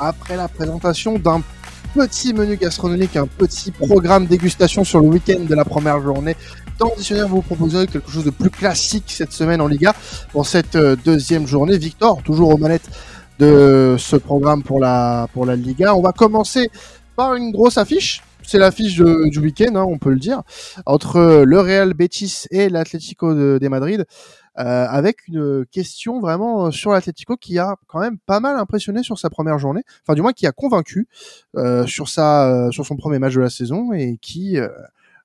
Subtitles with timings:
[0.00, 1.42] après la présentation d'un
[1.94, 6.36] petit menu gastronomique, un petit programme dégustation sur le week-end de la première journée.
[6.78, 9.94] Dans le vous proposez quelque chose de plus classique cette semaine en Liga
[10.32, 11.76] pour cette euh, deuxième journée.
[11.76, 12.88] Victor, toujours aux manettes
[13.38, 15.94] de ce programme pour la, pour la Liga.
[15.94, 16.70] On va commencer
[17.16, 18.22] par une grosse affiche.
[18.42, 20.42] C'est l'affiche du week-end, hein, on peut le dire,
[20.86, 24.06] entre le Real Betis et l'Atlético de, de, Madrid.
[24.60, 29.18] Euh, avec une question vraiment sur l'Atlético qui a quand même pas mal impressionné sur
[29.18, 31.08] sa première journée, enfin du moins qui a convaincu
[31.56, 34.58] euh, sur sa euh, sur son premier match de la saison et qui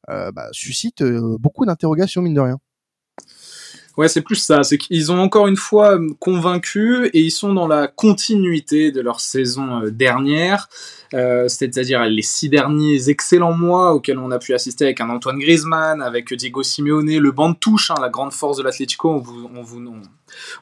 [0.08, 2.60] bah, suscite beaucoup d'interrogations mine de rien.
[3.98, 4.64] Ouais, c'est plus ça.
[4.64, 9.22] C'est qu'ils ont encore une fois convaincu et ils sont dans la continuité de leur
[9.22, 10.68] saison euh, dernière,
[11.14, 15.40] euh, c'est-à-dire les six derniers excellents mois auxquels on a pu assister avec un Antoine
[15.40, 19.12] Griezmann, avec Diego Simeone, le banc de touche, hein, la grande force de l'Atlético.
[19.12, 19.82] On vous, on, vous,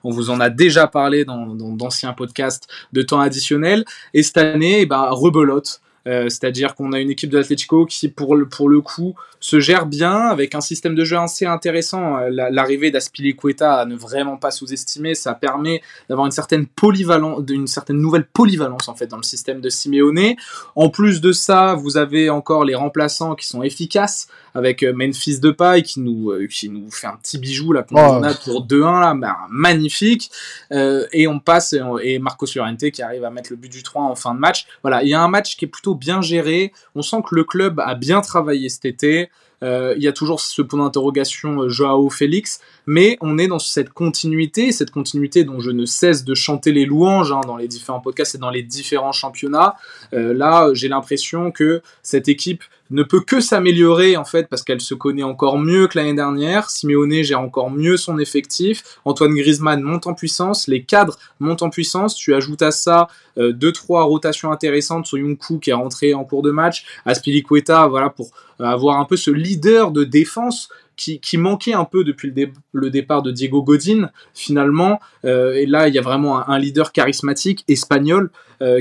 [0.03, 3.83] on, vous en a déjà parlé dans d'anciens podcasts de temps additionnel.
[4.13, 5.81] Et cette année, eh ben, rebelote.
[6.05, 7.41] Euh, c'est-à-dire qu'on a une équipe de
[7.85, 11.45] qui, pour le, pour le coup, se gère bien avec un système de jeu assez
[11.45, 12.17] intéressant.
[12.17, 17.67] Euh, l'arrivée d'Aspilicueta à ne vraiment pas sous-estimer, ça permet d'avoir une certaine polyvalence, une
[17.67, 20.35] certaine nouvelle polyvalence en fait dans le système de Simeone.
[20.75, 25.39] En plus de ça, vous avez encore les remplaçants qui sont efficaces avec euh, Memphis
[25.39, 28.23] Depay qui nous qui nous fait un petit bijou là qu'on oh.
[28.23, 30.31] a pour 2-1 là, bah, magnifique.
[30.71, 34.15] et on passe et Marco Llorente qui arrive à mettre le but du 3 en
[34.15, 34.65] fin de match.
[34.81, 36.71] Voilà, il y a un match qui est plutôt bien géré.
[36.95, 39.29] On sent que le club a bien travaillé cet été.
[39.63, 43.59] Euh, il y a toujours ce point d'interrogation euh, Joao Félix, mais on est dans
[43.59, 47.69] cette continuité, cette continuité dont je ne cesse de chanter les louanges hein, dans les
[47.69, 49.75] différents podcasts et dans les différents championnats.
[50.13, 52.63] Euh, là, j'ai l'impression que cette équipe
[52.93, 56.69] ne peut que s'améliorer en fait parce qu'elle se connaît encore mieux que l'année dernière.
[56.69, 58.83] Simeone gère encore mieux son effectif.
[59.03, 60.67] Antoine Griezmann monte en puissance.
[60.67, 62.15] Les cadres montent en puissance.
[62.15, 63.07] Tu ajoutes à ça
[63.39, 66.85] euh, deux trois rotations intéressantes sur Yunku qui est rentré en cours de match.
[67.05, 68.29] Aspilicueta, voilà pour
[68.61, 72.31] euh, avoir un peu ce leader de défense qui, manquait un peu depuis
[72.71, 74.99] le, départ de Diego Godin, finalement.
[75.25, 78.29] Euh, et là, il y a vraiment un, leader charismatique, espagnol,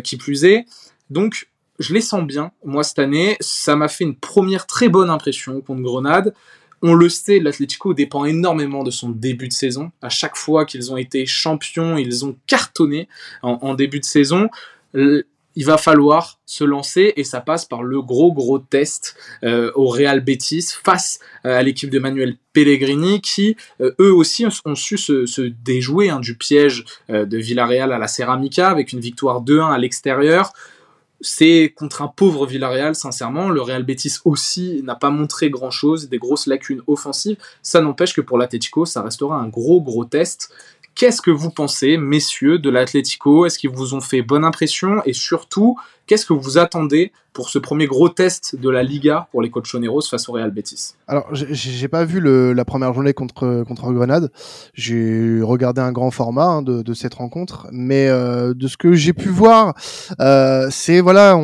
[0.04, 0.66] qui plus est.
[1.10, 1.48] Donc,
[1.82, 3.36] je les sens bien, moi, cette année.
[3.40, 6.34] Ça m'a fait une première très bonne impression contre Grenade.
[6.80, 9.92] On le sait, l'Atlético dépend énormément de son début de saison.
[10.00, 13.08] À chaque fois qu'ils ont été champions, ils ont cartonné
[13.42, 14.48] en, début de saison.
[15.54, 19.86] Il va falloir se lancer et ça passe par le gros gros test euh, au
[19.86, 24.96] Real Betis face euh, à l'équipe de Manuel Pellegrini qui euh, eux aussi ont su
[24.96, 29.78] se, déjouer hein, du piège de Villarreal à la Ceramica avec une victoire 2-1 à
[29.78, 30.52] l'extérieur
[31.22, 33.48] c'est contre un pauvre Villarreal, sincèrement.
[33.48, 37.36] Le Real Betis aussi n'a pas montré grand-chose, des grosses lacunes offensives.
[37.62, 40.52] Ça n'empêche que pour l'Atletico, ça restera un gros, gros test.
[40.94, 43.46] Qu'est-ce que vous pensez, messieurs, de l'Atlético?
[43.46, 45.02] Est-ce qu'ils vous ont fait bonne impression?
[45.06, 45.76] Et surtout,
[46.06, 50.02] qu'est-ce que vous attendez pour ce premier gros test de la Liga pour les Colchoneros
[50.02, 50.94] face au Real Betis?
[51.08, 54.30] Alors, j'ai pas vu la première journée contre, contre Grenade.
[54.74, 59.14] J'ai regardé un grand format hein, de, cette rencontre, mais euh, de ce que j'ai
[59.14, 59.74] pu voir,
[60.20, 61.34] euh, c'est voilà,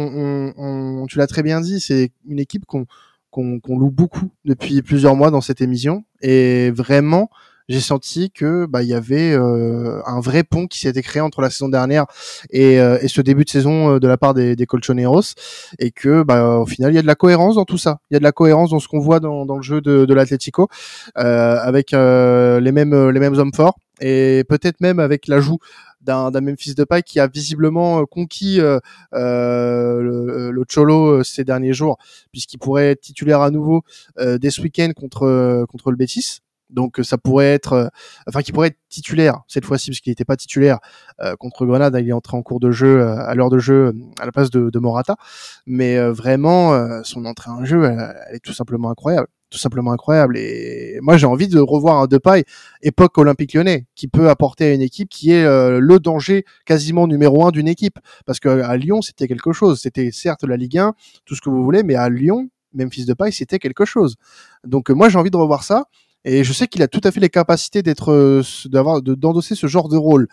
[1.09, 2.87] tu l'as très bien dit, c'est une équipe qu'on
[3.31, 6.05] qu'on loue beaucoup depuis plusieurs mois dans cette émission.
[6.23, 7.31] Et vraiment
[7.69, 11.43] j'ai senti que bah il y avait euh, un vrai pont qui s'était créé entre
[11.43, 12.07] la saison dernière
[12.51, 15.35] et, euh, et ce début de saison euh, de la part des, des Colchoneros
[15.79, 18.01] et que bah au final il y a de la cohérence dans tout ça.
[18.11, 20.07] Il y a de la cohérence dans ce qu'on voit dans, dans le jeu de,
[20.07, 20.69] de l'Atlético
[21.15, 25.59] avec les mêmes les mêmes hommes forts et peut-être même avec l'ajout
[26.01, 28.79] d'un Memphis Depay qui a visiblement conquis euh,
[29.13, 31.99] le, le, Cholo ces derniers jours
[32.33, 33.83] puisqu'il pourrait être titulaire à nouveau
[34.19, 36.41] dès ce week-end contre contre le Betis
[36.71, 37.89] donc euh, ça pourrait être, euh,
[38.29, 40.79] enfin qui pourrait être titulaire cette fois-ci parce qu'il n'était pas titulaire
[41.21, 44.27] euh, contre Grenade, il est entré en cours de jeu à l'heure de jeu à
[44.27, 45.17] la place de, de Morata,
[45.67, 50.37] mais vraiment son entrée en jeu, elle, est tout simplement incroyable, tout simplement incroyable.
[50.39, 52.45] Et moi j'ai envie de revoir un Depay
[52.83, 57.47] époque Olympique Lyonnais qui peut apporter à une équipe qui est le danger quasiment numéro
[57.47, 60.95] un d'une équipe parce qu'à Lyon c'était quelque chose, c'était certes la Ligue 1,
[61.25, 64.17] tout ce que vous voulez, mais à Lyon Memphis Depay c'était quelque chose.
[64.65, 65.87] Donc moi j'ai envie de revoir ça.
[66.31, 69.67] Et je sais qu'il a tout à fait les capacités d'être, euh, d'avoir, d'endosser ce
[69.67, 70.29] genre de rôle.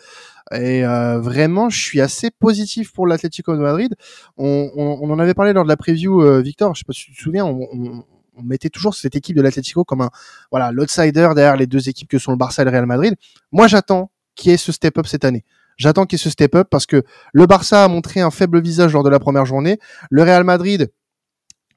[0.51, 3.95] Et euh, vraiment, je suis assez positif pour l'Atlético de Madrid.
[4.35, 6.75] On, on, en avait parlé lors de la preview, euh, Victor.
[6.75, 7.45] Je sais pas si tu te souviens.
[7.45, 8.03] On,
[8.35, 10.09] on mettait toujours cette équipe de l'Atlético comme un,
[10.51, 13.15] voilà, l'outsider derrière les deux équipes que sont le Barça et le Real Madrid.
[13.53, 15.45] Moi, j'attends qu'il y ait ce step-up cette année.
[15.77, 18.91] J'attends qu'il y ait ce step-up parce que le Barça a montré un faible visage
[18.91, 19.79] lors de la première journée.
[20.09, 20.91] Le Real Madrid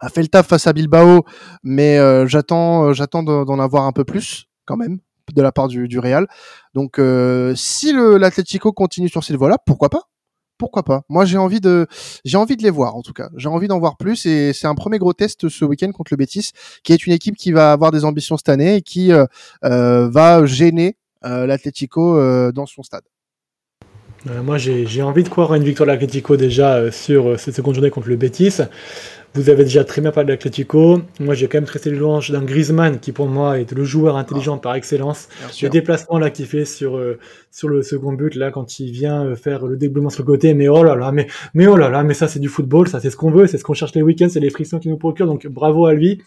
[0.01, 1.25] a fait le taf face à Bilbao,
[1.63, 4.99] mais euh, j'attends euh, j'attends d'en avoir un peu plus quand même
[5.35, 6.27] de la part du, du Real.
[6.75, 10.03] Donc euh, si l'Atlético continue sur cette voie-là, pourquoi pas?
[10.59, 11.03] Pourquoi pas?
[11.09, 11.87] Moi, j'ai envie de,
[12.25, 13.29] j'ai envie de les voir en tout cas.
[13.37, 16.17] J'ai envie d'en voir plus et c'est un premier gros test ce week-end contre le
[16.17, 16.51] Betis,
[16.83, 19.25] qui est une équipe qui va avoir des ambitions cette année et qui euh,
[19.65, 23.05] euh, va gêner euh, l'Atlético dans son stade.
[24.43, 27.91] moi, j'ai envie de croire à une victoire de l'Atlético déjà sur cette seconde journée
[27.91, 28.59] contre le Betis.
[29.39, 31.01] Vous avez déjà très bien parlé de l'Atlético.
[31.21, 34.17] Moi, j'ai quand même traité le louange d'un Griezmann qui, pour moi, est le joueur
[34.17, 35.29] intelligent par excellence.
[35.63, 37.21] Le déplacement là qu'il fait sur euh,
[37.53, 40.55] sur le second but là quand il vient euh, faire le dédoublement sur le côté,
[40.55, 42.99] mais oh là là, mais mais oh là là, mais ça c'est du football, ça
[42.99, 44.99] c'est ce qu'on veut, c'est ce qu'on cherche les week-ends, c'est les frictions qui nous
[44.99, 45.29] procurent.
[45.29, 46.21] Donc bravo à lui.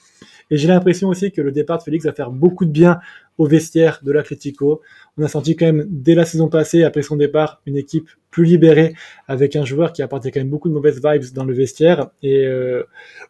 [0.50, 3.00] Et j'ai l'impression aussi que le départ de Félix va faire beaucoup de bien
[3.38, 4.81] au vestiaire de l'Atlético.
[5.18, 8.46] On a senti quand même dès la saison passée, après son départ, une équipe plus
[8.46, 8.94] libérée
[9.28, 12.10] avec un joueur qui apportait quand même beaucoup de mauvaises vibes dans le vestiaire.
[12.24, 12.84] Et euh,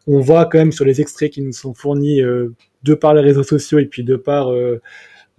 [0.05, 3.21] on voit quand même sur les extraits qui nous sont fournis euh, de par les
[3.21, 4.79] réseaux sociaux et puis de par euh,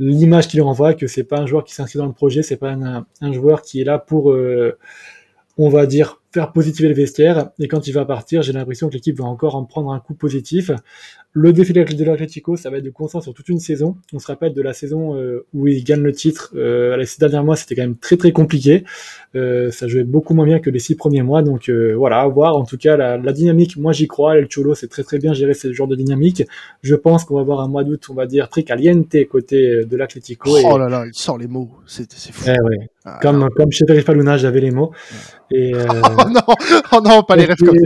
[0.01, 2.73] l'image qu'il renvoie que c'est pas un joueur qui s'inscrit dans le projet, c'est pas
[2.73, 4.35] un, un, joueur qui est là pour,
[5.59, 7.51] on va dire, faire positiver le vestiaire.
[7.61, 10.15] Et quand il va partir, j'ai l'impression que l'équipe va encore en prendre un coup
[10.15, 10.73] positif.
[11.35, 13.97] Le défi de l'Atlético, ça va être de constant sur toute une saison.
[14.13, 16.53] On se rappelle de la saison euh, où il gagne le titre.
[16.55, 18.85] Euh, les six derniers mois, c'était quand même très très compliqué.
[19.35, 21.41] Euh, ça jouait beaucoup moins bien que les six premiers mois.
[21.41, 22.55] Donc euh, voilà, à voir.
[22.55, 24.37] En tout cas, la, la dynamique, moi j'y crois.
[24.37, 26.43] El Cholo, c'est très très bien géré ce genre de dynamique.
[26.83, 29.97] Je pense qu'on va avoir un mois d'août, on va dire, très caliente côté de
[29.97, 30.51] l'Atlético.
[30.63, 31.71] Oh là là, il sort les mots.
[31.87, 32.45] C'est fou.
[32.47, 32.89] Eh ouais.
[33.05, 34.93] Ah, comme, comme chez Terry Luna, j'avais les mots.
[35.51, 36.41] Et, oh non,
[36.93, 37.77] oh non, pas les rêves comme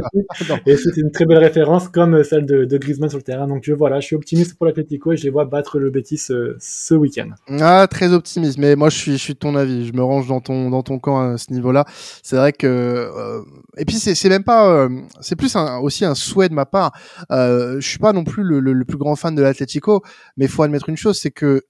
[0.46, 0.58] ça.
[0.66, 3.35] Et c'est une très belle référence, comme celle de, de Griezmann sur le terrain.
[3.46, 6.56] Donc voilà, je suis optimiste pour l'Atlético et je les vois battre le Betis euh,
[6.58, 7.30] ce week-end.
[7.60, 8.58] Ah, très optimiste.
[8.58, 9.86] Mais moi, je suis, je suis de ton avis.
[9.86, 11.84] Je me range dans ton, dans ton camp à ce niveau-là.
[12.22, 13.42] C'est vrai que, euh,
[13.76, 14.88] et puis c'est même pas,
[15.20, 16.92] c'est plus aussi un souhait de ma part.
[17.30, 20.02] je suis pas non plus le, plus grand fan de l'Atlético,
[20.36, 21.62] mais il faut admettre une chose, c'est que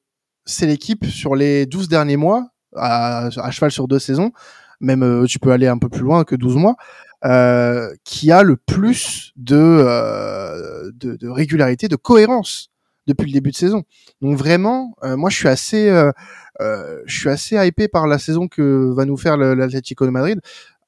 [0.44, 4.32] c'est l'équipe sur les 12 derniers mois à, cheval sur deux saisons,
[4.80, 6.76] même euh, tu peux aller un peu plus loin que 12 mois,
[7.26, 12.70] euh, qui a le plus de, euh, de, de, régularité, de cohérence
[13.06, 13.82] depuis le début de saison.
[14.20, 18.48] Donc vraiment, euh, moi je suis assez, euh, je suis assez hypé par la saison
[18.48, 20.40] que va nous faire l'Atlético de Madrid.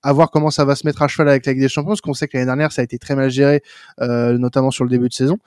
[0.03, 2.01] À voir comment ça va se mettre à cheval avec la Ligue des Champions, parce
[2.01, 3.63] qu'on sait que l'année dernière ça a été très mal géré,
[4.01, 5.39] euh, notamment sur le début de saison.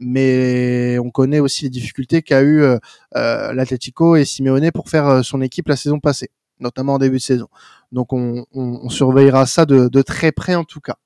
[0.00, 2.78] Mais on connaît aussi les difficultés qu'a eu euh,
[3.16, 6.30] euh l'Atlético et Simeone pour faire euh, son équipe la saison passée,
[6.60, 7.48] notamment en début de saison.
[7.92, 10.96] Donc on, surveillera ça de, très près en tout cas.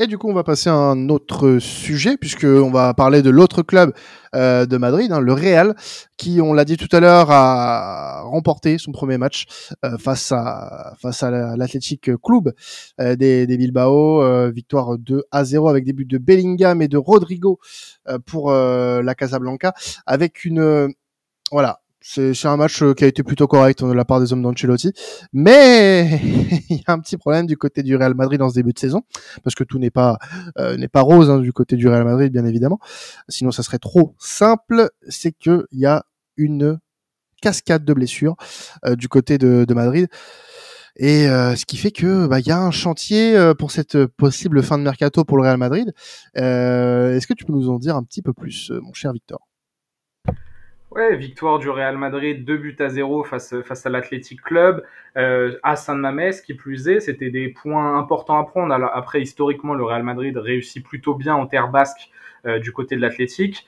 [0.00, 3.62] Et du coup, on va passer à un autre sujet, puisqu'on va parler de l'autre
[3.62, 3.92] club
[4.34, 5.76] euh, de Madrid, hein, le Real,
[6.16, 9.46] qui, on l'a dit tout à l'heure, a remporté son premier match
[9.84, 12.52] euh, face à face l'Athletic Club
[13.00, 16.96] euh, des, Bilbao, euh, victoire 2 à 0 avec des buts de Bellingham et de
[16.96, 17.60] Rodrigo
[18.26, 19.74] pour la Casablanca,
[20.06, 20.92] avec une
[21.52, 24.42] voilà c'est un match euh, qui a été plutôt correct de la part des hommes
[24.42, 24.92] d'Ancelotti,
[25.32, 26.20] mais
[26.68, 28.78] il y a un petit problème du côté du Real Madrid dans ce début de
[28.78, 29.02] saison,
[29.42, 30.18] parce que tout n'est pas
[30.58, 32.78] euh, n'est pas rose hein, du côté du Real Madrid, bien évidemment.
[33.30, 34.90] Sinon, ça serait trop simple.
[35.08, 36.04] C'est que il y a
[36.36, 36.78] une
[37.40, 38.36] cascade de blessures
[38.84, 40.08] euh, du côté de, de Madrid.
[40.96, 44.78] Et ce qui fait que bah il y a un chantier pour cette possible fin
[44.78, 45.92] de mercato pour le Real Madrid.
[46.36, 49.40] Est-ce que tu peux nous en dire un petit peu plus, mon cher Victor?
[50.94, 54.84] Ouais, victoire du Real Madrid, 2 buts à 0 face, face à l'Athletic Club,
[55.16, 58.72] euh, à San Mamés, qui plus est, c'était des points importants à prendre.
[58.72, 62.10] Après, historiquement, le Real Madrid réussit plutôt bien en terre basque
[62.46, 63.66] euh, du côté de l'Athletic.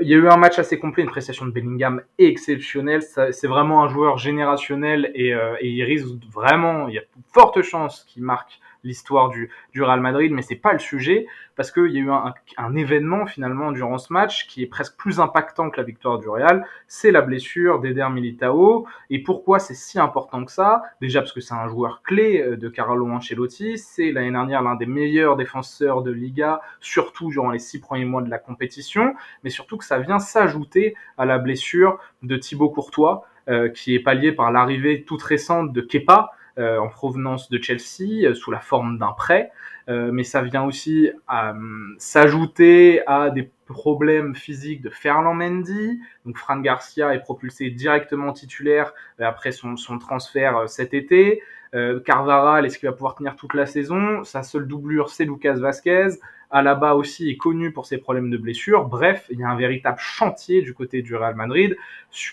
[0.00, 3.02] Il y a eu un match assez complet, une prestation de Bellingham exceptionnelle.
[3.02, 7.06] C'est vraiment un joueur générationnel et, euh, et il risque vraiment, il y a de
[7.34, 11.70] fortes chances qu'il marque l'histoire du, du Real Madrid, mais c'est pas le sujet parce
[11.70, 15.20] qu'il y a eu un, un, événement finalement durant ce match qui est presque plus
[15.20, 18.86] impactant que la victoire du Real, c'est la blessure d'Eder Militao.
[19.10, 20.82] Et pourquoi c'est si important que ça?
[21.00, 24.74] Déjà parce que c'est un joueur clé euh, de Carlo Ancelotti, c'est l'année dernière l'un
[24.74, 29.50] des meilleurs défenseurs de Liga, surtout durant les six premiers mois de la compétition, mais
[29.50, 34.32] surtout que ça vient s'ajouter à la blessure de Thibaut Courtois, euh, qui est pallié
[34.32, 39.12] par l'arrivée toute récente de Kepa, en provenance de Chelsea euh, sous la forme d'un
[39.12, 39.50] prêt,
[39.88, 41.10] euh, mais ça vient aussi
[41.98, 46.00] s'ajouter à des problèmes physiques de Ferland Mendy.
[46.26, 51.42] Donc Fran Garcia est propulsé directement titulaire après son, son transfert cet été.
[51.74, 54.24] Euh, Carvara, est-ce qu'il va pouvoir tenir toute la saison?
[54.24, 56.08] Sa seule doublure, c'est Lucas Vasquez.
[56.50, 58.84] Alaba aussi est connu pour ses problèmes de blessure.
[58.84, 61.76] Bref, il y a un véritable chantier du côté du Real Madrid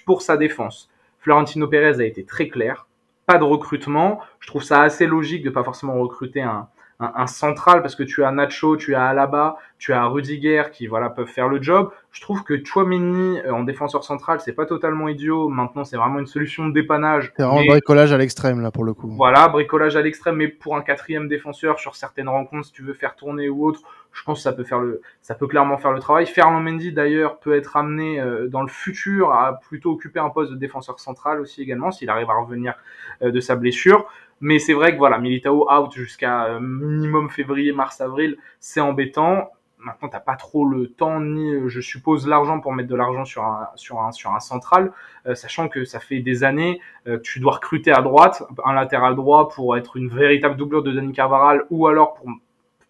[0.06, 0.90] pour sa défense.
[1.20, 2.89] Florentino Pérez a été très clair
[3.30, 4.22] pas de recrutement.
[4.40, 6.68] Je trouve ça assez logique de pas forcément recruter un,
[7.00, 11.10] un, central parce que tu as Nacho, tu as Alaba, tu as Rudiger qui voilà
[11.10, 11.92] peuvent faire le job.
[12.12, 15.48] Je trouve que Chouameni euh, en défenseur central, c'est pas totalement idiot.
[15.48, 17.32] Maintenant, c'est vraiment une solution de dépannage.
[17.38, 19.10] C'est vraiment bricolage à l'extrême là pour le coup.
[19.12, 22.94] Voilà, bricolage à l'extrême, mais pour un quatrième défenseur sur certaines rencontres, si tu veux
[22.94, 25.92] faire tourner ou autre, je pense que ça peut faire le, ça peut clairement faire
[25.92, 26.26] le travail.
[26.26, 30.52] Ferland Mendy d'ailleurs peut être amené euh, dans le futur à plutôt occuper un poste
[30.52, 32.74] de défenseur central aussi également s'il arrive à revenir
[33.22, 34.08] euh, de sa blessure.
[34.42, 39.52] Mais c'est vrai que voilà, Militao out jusqu'à euh, minimum février, mars, avril, c'est embêtant.
[39.78, 43.26] Maintenant, t'as pas trop le temps ni, euh, je suppose, l'argent pour mettre de l'argent
[43.26, 44.92] sur un sur un sur un central,
[45.26, 49.16] euh, sachant que ça fait des années que tu dois recruter à droite un latéral
[49.16, 52.28] droit pour être une véritable doublure de Dani Carvaral ou alors pour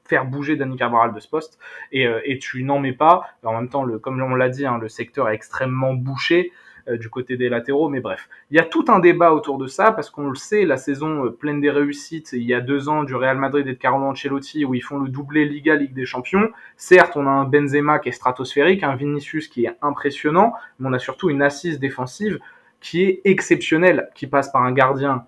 [0.06, 1.60] faire bouger Dani Carvaral de ce poste
[1.92, 3.28] et, et tu n'en mets pas.
[3.44, 6.52] En même temps, le, comme on l'a dit, hein, le secteur est extrêmement bouché.
[6.90, 7.90] Euh, du côté des latéraux.
[7.90, 10.66] Mais bref, il y a tout un débat autour de ça parce qu'on le sait,
[10.66, 13.74] la saison euh, pleine des réussites, il y a deux ans du Real Madrid et
[13.74, 16.50] de Carlo Ancelotti où ils font le doublé Liga Ligue des Champions.
[16.78, 20.94] Certes, on a un Benzema qui est stratosphérique, un Vinicius qui est impressionnant, mais on
[20.94, 22.40] a surtout une assise défensive
[22.82, 25.26] qui est exceptionnelle, qui passe par un gardien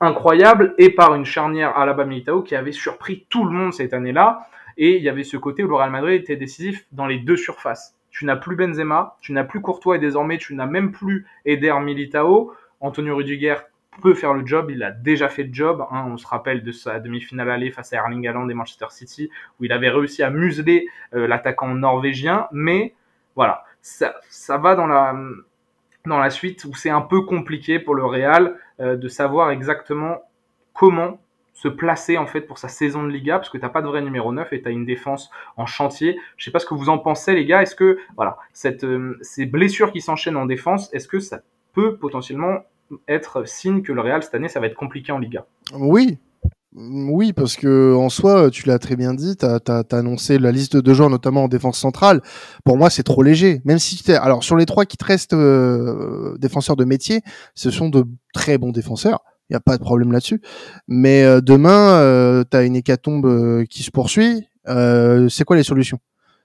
[0.00, 3.92] incroyable et par une charnière à la Militao qui avait surpris tout le monde cette
[3.92, 4.48] année-là.
[4.78, 7.36] Et il y avait ce côté où le Real Madrid était décisif dans les deux
[7.36, 11.26] surfaces tu n'as plus Benzema, tu n'as plus Courtois et désormais tu n'as même plus
[11.44, 12.54] Eder Militao.
[12.80, 13.56] Antonio Rudiger
[14.00, 15.84] peut faire le job, il a déjà fait le job.
[15.90, 16.06] Hein.
[16.08, 19.64] on se rappelle de sa demi-finale aller face à Erling Haaland et Manchester City, où
[19.64, 22.48] il avait réussi à museler euh, l'attaquant norvégien.
[22.52, 22.94] Mais
[23.34, 25.16] voilà, ça, ça va dans la,
[26.04, 30.22] dans la suite où c'est un peu compliqué pour le Real euh, de savoir exactement
[30.74, 31.21] comment
[31.62, 34.02] se placer en fait pour sa saison de Liga parce que t'as pas de vrai
[34.02, 36.18] numéro 9 et tu as une défense en chantier.
[36.36, 37.62] Je sais pas ce que vous en pensez les gars.
[37.62, 41.42] Est-ce que voilà cette euh, ces blessures qui s'enchaînent en défense, est-ce que ça
[41.72, 42.64] peut potentiellement
[43.06, 45.46] être signe que le Real cette année ça va être compliqué en Liga?
[45.72, 46.18] Oui.
[46.74, 50.78] Oui, parce que en soi, tu l'as très bien dit, tu as, annoncé la liste
[50.78, 52.22] de joueurs, notamment en défense centrale.
[52.64, 53.60] Pour moi, c'est trop léger.
[53.66, 57.20] Même si alors sur les trois qui te restent euh, défenseurs de métier,
[57.54, 59.20] ce sont de très bons défenseurs
[59.52, 60.40] il y a pas de problème là-dessus.
[60.88, 64.48] Mais euh, demain, euh, tu une hécatombe euh, qui se poursuit.
[64.66, 65.98] c'est quoi les solutions?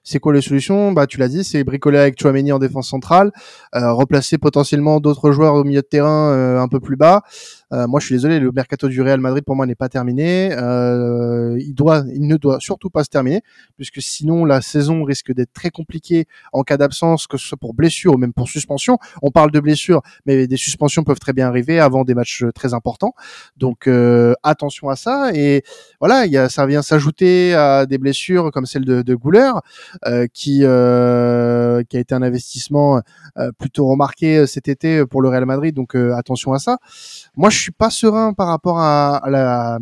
[0.04, 0.92] C'est quoi les solutions?
[0.92, 3.30] Bah, tu l'as dit, c'est bricoler avec Chouameni en défense centrale,
[3.72, 8.06] replacer potentiellement d'autres joueurs au milieu de terrain un peu plus bas, euh, moi, je
[8.06, 10.50] suis désolé, le mercato du Real Madrid pour moi n'est pas terminé.
[10.52, 13.42] Euh, il doit, il ne doit surtout pas se terminer,
[13.76, 17.74] puisque sinon la saison risque d'être très compliquée en cas d'absence, que ce soit pour
[17.74, 18.98] blessure ou même pour suspension.
[19.22, 22.74] On parle de blessure, mais des suspensions peuvent très bien arriver avant des matchs très
[22.74, 23.14] importants.
[23.56, 25.30] Donc euh, attention à ça.
[25.34, 25.62] Et
[26.00, 29.50] voilà, il y a, ça vient s'ajouter à des blessures comme celle de, de Gouler,
[30.06, 33.02] euh, qui euh, qui a été un investissement
[33.36, 35.74] euh, plutôt remarqué cet été pour le Real Madrid.
[35.74, 36.78] Donc attention à ça.
[37.36, 39.78] Moi, suis pas serein par rapport à, la,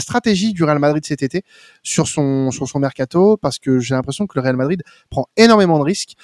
[0.00, 1.42] stratégie du Real Madrid cet été
[1.82, 5.78] sur son sur son mercato parce que j'ai l'impression que le Real Madrid prend énormément
[5.78, 6.14] de risques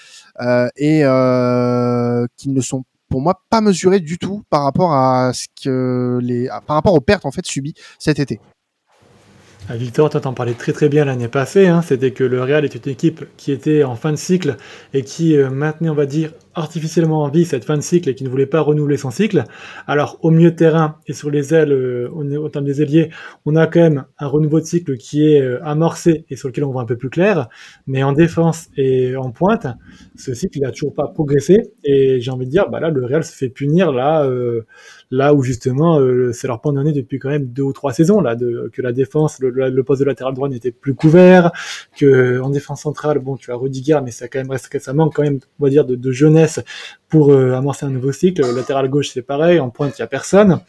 [0.40, 5.32] euh, et euh, qu'ils ne sont pour moi pas mesurés du tout par rapport à
[5.34, 8.40] ce que les par rapport aux pertes en fait subies cet été.
[9.68, 11.82] Ah, Victor, toi t'en parlais très très bien l'année passée, hein.
[11.82, 14.56] c'était que le Real était une équipe qui était en fin de cycle
[14.92, 18.14] et qui euh, maintenait, on va dire, artificiellement en vie cette fin de cycle et
[18.14, 19.44] qui ne voulait pas renouveler son cycle.
[19.86, 23.10] Alors au milieu terrain et sur les ailes, euh, au terme des ailiers,
[23.46, 26.64] on a quand même un renouveau de cycle qui est euh, amorcé et sur lequel
[26.64, 27.48] on voit un peu plus clair.
[27.86, 29.66] Mais en défense et en pointe,
[30.16, 33.24] ce cycle n'a toujours pas progressé et j'ai envie de dire, bah là le Real
[33.24, 34.62] se fait punir là, euh,
[35.10, 38.20] là où justement euh, c'est leur point d'année depuis quand même deux ou trois saisons
[38.20, 41.50] là, que la défense, le, poste de latéral droit n'était plus couvert,
[41.96, 45.14] que en défense centrale, bon tu as Rudiger, mais ça quand même reste, ça manque
[45.14, 46.41] quand même, on va dire, de, de jeunesse
[47.08, 48.42] pour euh, amorcer un nouveau cycle.
[48.42, 49.60] Le latéral gauche, c'est pareil.
[49.60, 50.60] En pointe, il n'y a personne.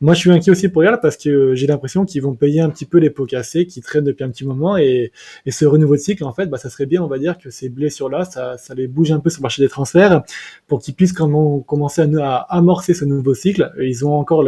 [0.00, 2.60] Moi, je suis inquiet aussi pour Real parce que euh, j'ai l'impression qu'ils vont payer
[2.60, 5.12] un petit peu les pots cassés qui traînent depuis un petit moment et,
[5.48, 7.68] ce renouveau de cycle, en fait, bah, ça serait bien, on va dire, que ces
[7.68, 10.22] blessures-là, ça, ça les bouge un peu sur le marché des transferts
[10.66, 13.72] pour qu'ils puissent commencer à, amorcer ce nouveau cycle.
[13.80, 14.44] Ils ont encore,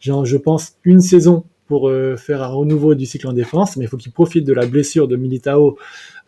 [0.00, 3.88] je pense, une saison pour euh, faire un renouveau du cycle en défense, mais il
[3.88, 5.78] faut qu'ils profitent de la blessure de Militao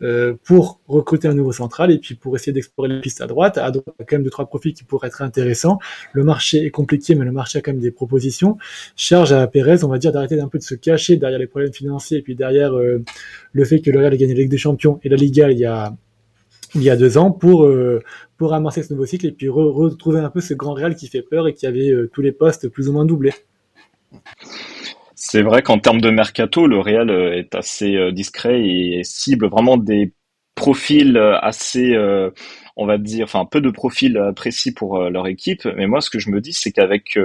[0.02, 3.56] euh, pour recruter un nouveau central et puis pour essayer d'explorer les pistes à droite.
[3.58, 5.78] À droite, il y a quand même deux trois profils qui pourraient être intéressants.
[6.12, 8.58] Le marché est compliqué, mais le marché a quand même des propositions.
[8.94, 11.72] Charge à Pérez, on va dire, d'arrêter d'un peu de se cacher derrière les problèmes
[11.72, 13.02] financiers et puis derrière euh,
[13.52, 15.58] le fait que le Real a gagné la Ligue des Champions et la Liga il
[15.58, 15.94] y a
[16.74, 17.66] il y a deux ans pour
[18.36, 21.22] pour amasser ce nouveau cycle et puis retrouver un peu ce grand Real qui fait
[21.22, 23.32] peur et qui avait tous les postes plus ou moins doublés.
[25.28, 29.48] C'est vrai qu'en termes de mercato, le Real euh, est assez euh, discret et cible
[29.48, 30.12] vraiment des
[30.54, 31.96] profils euh, assez,
[32.76, 35.64] on va dire, enfin peu de profils précis pour leur équipe.
[35.76, 37.18] Mais moi, ce que je me dis, c'est qu'avec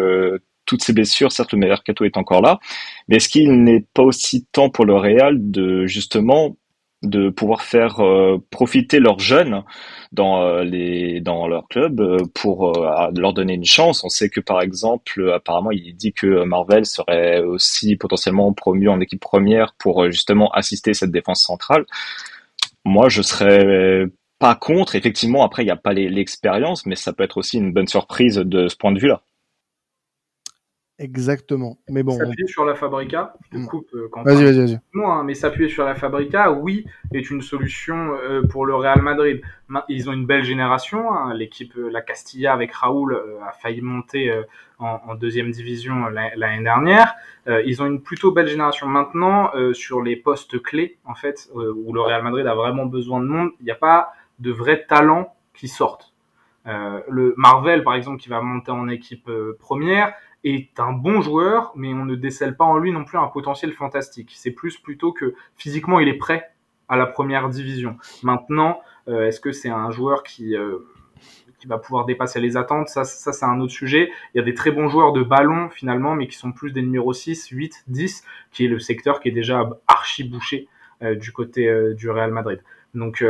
[0.65, 2.60] toutes ces blessures, certes le mercato est encore là,
[3.08, 6.58] mais est-ce qu'il n'est pas aussi temps pour le Real de justement
[7.01, 9.63] de pouvoir faire euh, profiter leurs jeunes
[10.12, 12.74] dans euh, les dans leur club euh, pour
[13.15, 14.03] leur donner une chance.
[14.03, 19.00] On sait que par exemple, apparemment, il dit que Marvel serait aussi potentiellement promu en
[19.00, 21.86] équipe première pour justement assister cette défense centrale.
[22.86, 24.05] Moi, je serais
[24.39, 24.96] pas contre.
[24.96, 28.36] Effectivement, après, il n'y a pas l'expérience, mais ça peut être aussi une bonne surprise
[28.36, 29.22] de ce point de vue-là.
[31.01, 31.79] Exactement.
[31.89, 32.15] Mais bon.
[32.15, 33.65] S'appuyer sur la Fabrica, je te mm.
[33.65, 34.79] coupe euh, quand Vas-y, vas-y, vas-y.
[35.03, 39.41] Hein, mais s'appuyer sur la Fabrica, oui, est une solution euh, pour le Real Madrid.
[39.89, 41.12] Ils ont une belle génération.
[41.12, 41.34] Hein.
[41.34, 44.31] L'équipe, euh, la Castilla avec Raoul, a failli monter
[44.77, 47.15] en, deuxième division l'année dernière.
[47.48, 48.88] ils ont une plutôt belle génération.
[48.88, 53.25] Maintenant, sur les postes clés, en fait, où le Real Madrid a vraiment besoin de
[53.25, 56.13] monde, il n'y a pas de vrais talents qui sortent.
[56.65, 59.29] le Marvel, par exemple, qui va monter en équipe
[59.60, 60.13] première,
[60.44, 63.74] est un bon joueur, mais on ne décèle pas en lui non plus un potentiel
[63.74, 64.32] fantastique.
[64.36, 66.52] C'est plus plutôt que physiquement il est prêt
[66.90, 67.98] à la première division.
[68.24, 70.80] Maintenant, euh, est-ce que c'est un joueur qui euh,
[71.60, 72.90] qui va pouvoir dépasser les attentes?
[72.90, 74.12] Ça, ça c'est un autre sujet.
[74.34, 76.82] Il y a des très bons joueurs de ballon finalement, mais qui sont plus des
[76.82, 80.68] numéros 6, 8, 10, qui est le secteur qui est déjà archi bouché
[81.04, 82.62] euh, du côté du Real Madrid.
[82.94, 83.24] Donc,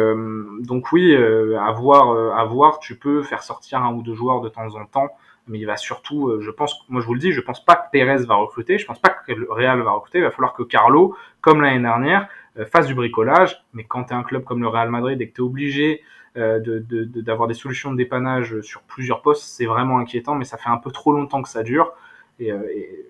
[0.62, 4.50] donc oui, à voir, à voir, tu peux faire sortir un ou deux joueurs de
[4.50, 5.10] temps en temps
[5.48, 7.76] mais il va surtout, euh, je pense, moi je vous le dis, je pense pas
[7.76, 10.54] que Pérez va recruter, je pense pas que le Real va recruter, il va falloir
[10.54, 14.44] que Carlo, comme l'année dernière, euh, fasse du bricolage, mais quand tu es un club
[14.44, 16.04] comme le Real Madrid et que tu obligé
[16.38, 20.58] euh, d'avoir de, des solutions de dépannage sur plusieurs postes, c'est vraiment inquiétant, mais ça
[20.58, 21.92] fait un peu trop longtemps que ça dure,
[22.40, 22.52] et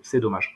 [0.02, 0.54] c'est dommage.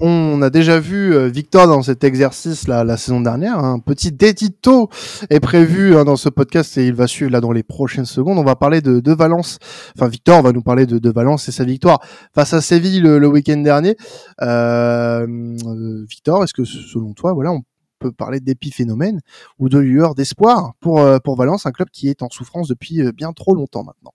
[0.00, 3.58] On a déjà vu euh, Victor dans cet exercice là la saison dernière.
[3.58, 4.88] Un petit dédito
[5.28, 8.38] est prévu hein, dans ce podcast et il va suivre là dans les prochaines secondes.
[8.38, 9.58] On va parler de, de Valence.
[9.96, 12.00] Enfin, Victor va nous parler de, de Valence et sa victoire
[12.34, 13.96] face à Séville le, week-end dernier.
[14.40, 15.26] Euh,
[16.08, 17.62] Victor, est-ce que selon toi, voilà, on
[17.98, 19.20] peut parler d'épiphénomène
[19.58, 23.02] ou de lueur d'espoir pour euh, pour Valence, un club qui est en souffrance depuis
[23.12, 24.12] bien trop longtemps maintenant?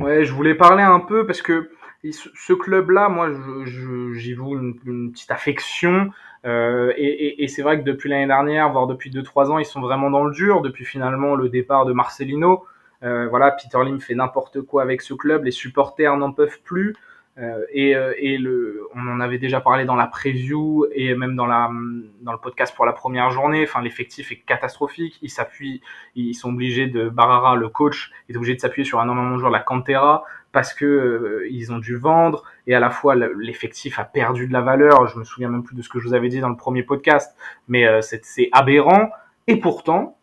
[0.00, 1.70] Ouais, je voulais parler un peu parce que
[2.04, 3.30] ce club-là, moi,
[3.64, 6.10] j'y vois une, petite affection.
[6.46, 10.10] Euh, et, c'est vrai que depuis l'année dernière, voire depuis 2-3 ans, ils sont vraiment
[10.10, 10.60] dans le dur.
[10.62, 12.64] Depuis finalement le départ de Marcelino,
[13.02, 15.44] euh, voilà, Peter Lim fait n'importe quoi avec ce club.
[15.44, 16.94] Les supporters n'en peuvent plus.
[17.38, 17.96] Euh, et,
[18.94, 22.92] on en avait déjà parlé dans la preview et même dans le podcast pour la
[22.92, 23.64] première journée.
[23.64, 25.18] Enfin, l'effectif est catastrophique.
[25.22, 25.80] Ils s'appuient,
[26.14, 29.38] ils sont obligés de Barara, le coach, est obligé de s'appuyer sur un énormément de
[29.38, 30.24] joueurs, la Cantera,
[30.58, 34.52] parce que euh, ils ont dû vendre et à la fois l'effectif a perdu de
[34.52, 35.06] la valeur.
[35.06, 36.82] Je me souviens même plus de ce que je vous avais dit dans le premier
[36.82, 37.36] podcast,
[37.68, 39.10] mais c'est aberrant.
[39.46, 40.18] Et pourtant,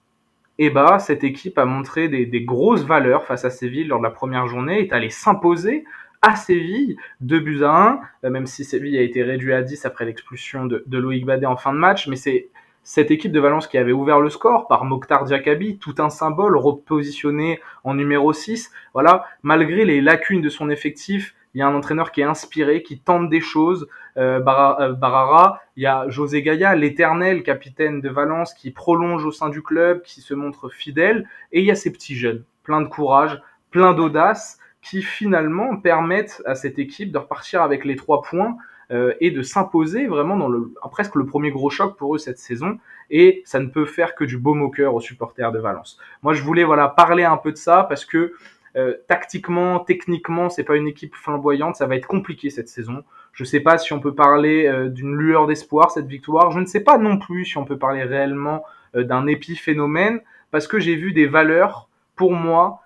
[0.58, 4.04] eh ben, cette équipe a montré des, des, grosses valeurs face à Séville lors de
[4.04, 5.86] la première journée, est allée s'imposer
[6.22, 9.86] à Séville, 2 buts à 1, euh, même si Séville a été réduit à 10
[9.86, 12.50] après l'expulsion de, Loïc Badet en fin de match, mais c'est
[12.86, 16.56] cette équipe de Valence qui avait ouvert le score par Mokhtar Diakabi, tout un symbole
[16.56, 18.72] repositionné en numéro 6.
[18.94, 22.84] Voilà, malgré les lacunes de son effectif, il y a un entraîneur qui est inspiré,
[22.84, 23.88] qui tente des choses.
[24.18, 29.32] Euh, euh, Barara, il y a José Gaia, l'éternel capitaine de Valence, qui prolonge au
[29.32, 31.28] sein du club, qui se montre fidèle.
[31.52, 36.44] Et il y a ces petits jeunes, plein de courage, plein d'audace, qui finalement permettent
[36.46, 38.60] à cette équipe de repartir avec les trois points euh,
[38.92, 42.78] et de s'imposer vraiment dans le presque le premier gros choc pour eux cette saison
[43.10, 45.98] et ça ne peut faire que du beau moqueur aux supporters de Valence.
[46.22, 48.34] Moi je voulais voilà parler un peu de ça parce que
[48.76, 53.06] euh, tactiquement, techniquement, c'est pas une équipe flamboyante, ça va être compliqué cette saison.
[53.32, 56.66] Je sais pas si on peut parler euh, d'une lueur d'espoir cette victoire, je ne
[56.66, 60.22] sais pas non plus si on peut parler réellement d'un épiphénomène
[60.52, 62.80] parce que j'ai vu des valeurs pour moi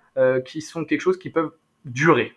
[0.44, 1.54] qui sont quelque chose qui peuvent
[1.86, 2.34] durer.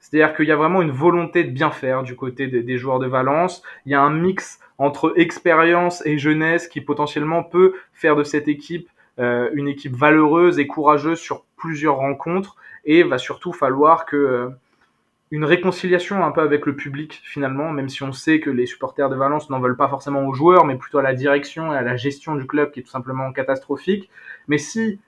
[0.00, 3.06] C'est-à-dire qu'il y a vraiment une volonté de bien faire du côté des, joueurs de
[3.06, 3.62] Valence.
[3.84, 8.48] Il y a un mix entre expérience et jeunesse qui potentiellement peut faire de cette
[8.48, 12.56] équipe euh, une équipe valeureuse et courageuse sur plusieurs rencontres.
[12.86, 14.48] Et va surtout falloir que euh,
[15.30, 19.10] une réconciliation un peu avec le public finalement, même si on sait que les supporters
[19.10, 21.82] de Valence n'en veulent pas forcément aux joueurs, mais plutôt à la direction et à
[21.82, 24.08] la gestion du club qui est tout simplement catastrophique.
[24.48, 24.98] Mais si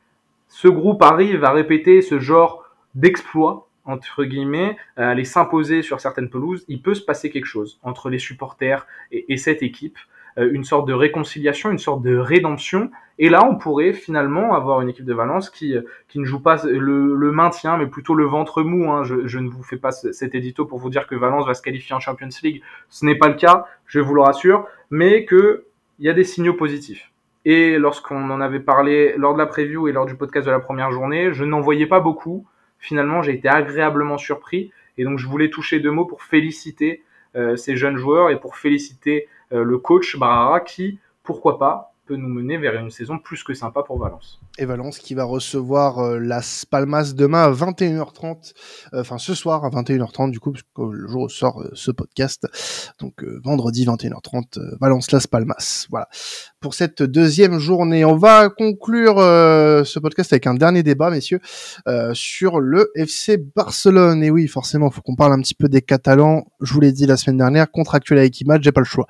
[0.48, 6.30] ce groupe arrive à répéter ce genre d'exploit, entre guillemets, euh, aller s'imposer sur certaines
[6.30, 9.98] pelouses, il peut se passer quelque chose entre les supporters et, cette équipe,
[10.38, 12.90] euh, une sorte de réconciliation, une sorte de rédemption.
[13.18, 16.40] Et là, on pourrait finalement avoir une équipe de Valence qui, euh, qui ne joue
[16.40, 18.90] pas le, maintien, mais plutôt le ventre mou.
[18.90, 19.04] Hein.
[19.04, 21.62] Je, je, ne vous fais pas cet édito pour vous dire que Valence va se
[21.62, 22.62] qualifier en Champions League.
[22.88, 25.62] Ce n'est pas le cas, je vous le rassure, mais qu'il
[25.98, 27.10] y a des signaux positifs.
[27.44, 30.60] Et lorsqu'on en avait parlé lors de la preview et lors du podcast de la
[30.60, 32.46] première journée, je n'en voyais pas beaucoup
[32.82, 37.02] finalement, j'ai été agréablement surpris Et donc je voulais toucher deux mots pour féliciter
[37.56, 42.58] ces jeunes joueurs et pour féliciter le coach Barara qui, pourquoi pas, peut nous mener
[42.58, 44.38] vers une saison plus que sympa pour Valence.
[44.58, 48.52] Et Valence qui va recevoir euh, Las Palmas demain à 21h30,
[48.92, 52.46] euh, enfin ce soir à 21h30 du coup, le jour sort euh, ce podcast,
[53.00, 55.86] donc vendredi 21h30, Valence Las Palmas.
[55.90, 56.08] Voilà.
[56.60, 61.40] Pour cette deuxième journée, on va conclure ce podcast avec un dernier débat, messieurs,
[62.12, 64.22] sur le FC Barcelone.
[64.22, 66.44] Et oui, forcément, il faut qu'on parle un petit peu des Catalans.
[66.60, 69.06] Je vous l'ai dit la semaine dernière, contractuel avec Image, j'ai pas le choix.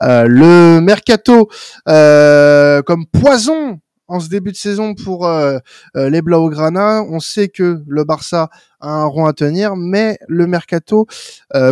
[0.00, 1.48] le mercato.
[1.88, 3.80] Euh, comme poison
[4.12, 5.58] en ce début de saison pour euh,
[5.96, 7.02] euh, les Blaugrana.
[7.02, 11.06] On sait que le Barça a un rond à tenir, mais le mercato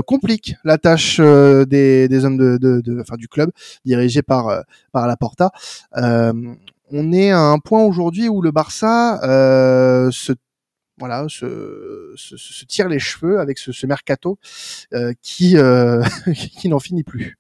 [0.07, 3.50] complique la tâche des, hommes de, enfin, du club
[3.85, 5.50] dirigé par par Laporta.
[5.92, 9.18] on est à un point aujourd'hui où le Barça
[10.12, 10.33] se
[10.98, 14.38] voilà, se, se, tire les cheveux avec ce, ce mercato
[15.20, 15.57] qui
[16.61, 17.39] qui n'en finit plus.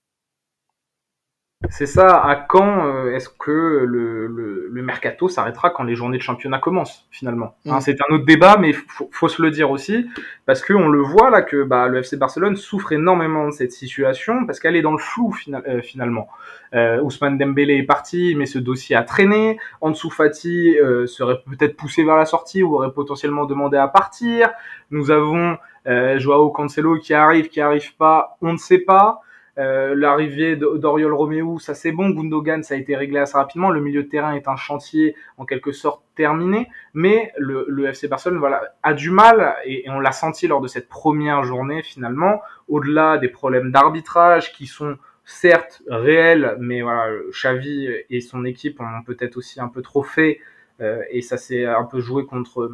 [1.68, 6.22] C'est ça, à quand euh, est-ce que le, le, mercato s'arrêtera quand les journées de
[6.22, 7.54] championnat commencent finalement?
[7.66, 7.80] Hein, mm.
[7.82, 10.06] C'est un autre débat, mais faut, faut se le dire aussi,
[10.46, 14.46] parce qu'on le voit là que bah, le FC Barcelone souffre énormément de cette situation,
[14.46, 16.28] parce qu'elle est dans le flou euh, finalement.
[16.72, 19.58] Euh, Ousmane Dembélé est parti, mais ce dossier a traîné.
[19.82, 24.50] Ansu Fati euh, serait peut-être poussé vers la sortie ou aurait potentiellement demandé à partir.
[24.90, 29.20] Nous avons Joao Cancelo qui arrive, qui arrive pas, on ne sait pas.
[29.60, 32.10] Euh, l'arrivée d'Oriol Romeo, ça c'est bon.
[32.10, 33.70] Gundogan, ça a été réglé assez rapidement.
[33.70, 36.68] Le milieu de terrain est un chantier en quelque sorte terminé.
[36.94, 40.88] Mais le, FC Barcelone voilà, a du mal, et, on l'a senti lors de cette
[40.88, 48.20] première journée finalement, au-delà des problèmes d'arbitrage qui sont certes réels, mais voilà, Xavi et
[48.20, 50.40] son équipe ont peut-être aussi un peu trop fait,
[50.80, 52.70] euh, et ça s'est un peu joué contre...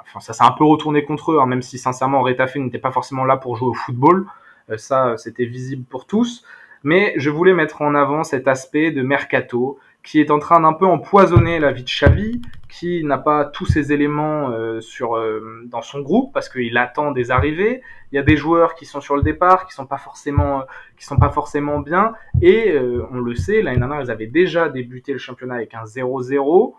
[0.00, 2.90] Enfin, ça s'est un peu retourné contre eux, hein, même si sincèrement Retafe n'était pas
[2.90, 4.26] forcément là pour jouer au football.
[4.70, 6.44] Euh, ça, c'était visible pour tous.
[6.84, 10.72] Mais je voulais mettre en avant cet aspect de mercato qui est en train d'un
[10.72, 15.62] peu empoisonner la vie de Xavi, qui n'a pas tous ces éléments euh, sur euh,
[15.66, 17.82] dans son groupe parce qu'il attend des arrivées.
[18.10, 20.64] Il y a des joueurs qui sont sur le départ, qui sont pas forcément
[20.96, 22.76] qui sont pas forcément bien et
[23.12, 26.74] on le sait, l'année dernière ils avaient déjà débuté le championnat avec un 0-0.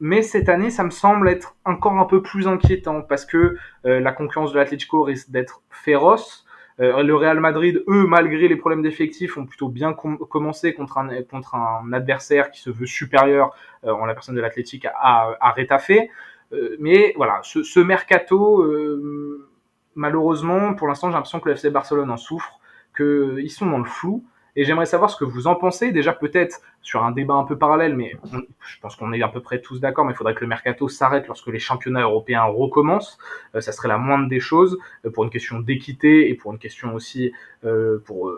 [0.00, 4.12] Mais cette année, ça me semble être encore un peu plus inquiétant parce que la
[4.12, 6.43] concurrence de l'Atlético risque d'être féroce.
[6.80, 11.22] Euh, le Real Madrid, eux, malgré les problèmes d'effectifs, ont plutôt bien commencé contre un,
[11.22, 15.54] contre un adversaire qui se veut supérieur euh, en la personne de l'Athletic à, à
[16.52, 18.64] euh, mais voilà, ce, ce mercato,
[19.94, 22.58] malheureusement, pour l'instant, j'ai l'impression que le FC Barcelone en souffre,
[22.96, 24.24] qu'ils sont dans le flou.
[24.56, 25.90] Et j'aimerais savoir ce que vous en pensez.
[25.90, 29.40] Déjà, peut-être sur un débat un peu parallèle, mais je pense qu'on est à peu
[29.40, 33.18] près tous d'accord, mais il faudrait que le mercato s'arrête lorsque les championnats européens recommencent.
[33.54, 36.58] Euh, ça serait la moindre des choses euh, pour une question d'équité et pour une
[36.58, 37.32] question aussi
[37.64, 38.32] euh, pour,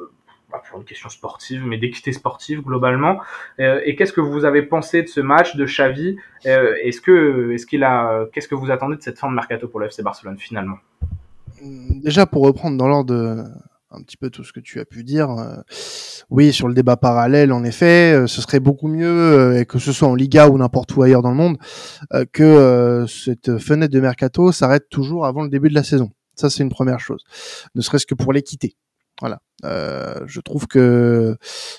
[0.51, 3.21] bah, pour une question sportive, mais d'équité sportive globalement.
[3.59, 6.17] et qu'est-ce que vous avez pensé de ce match de Xavi?
[6.45, 9.81] Est-ce que, est-ce qu'il a, qu'est-ce que vous attendez de cette fin de mercato pour
[9.81, 10.79] le FC Barcelone finalement?
[11.61, 13.45] Déjà, pour reprendre dans l'ordre
[13.97, 15.31] un petit peu tout ce que tu as pu dire.
[15.31, 15.57] Euh,
[16.31, 19.93] oui, sur le débat parallèle, en effet, euh, ce serait beaucoup mieux, euh, que ce
[19.93, 21.57] soit en Liga ou n'importe où ailleurs dans le monde,
[22.33, 26.11] que cette fenêtre de mercato s'arrête toujours avant le début de la saison.
[26.35, 27.25] Ça, c'est une première chose.
[27.75, 28.77] Ne serait-ce que pour l'équité.
[29.21, 29.39] Voilà.
[29.65, 31.37] Euh, je trouve que